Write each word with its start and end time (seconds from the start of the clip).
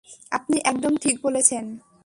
আপনি 0.31 0.57
একদম 0.63 0.93
ঠিক 0.97 1.15
বলেছেন! 1.23 1.65